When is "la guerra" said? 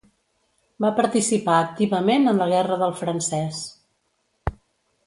2.45-2.81